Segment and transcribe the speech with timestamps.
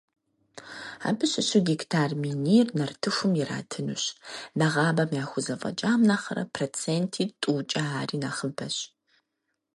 [1.07, 4.03] Абы щыщу гектар минир нартыхум иратынущ,
[4.59, 8.75] нэгъабэм яхузэфӀэкӀам нэхърэ проценти тӀукӀэ ари нэхъыбэщ.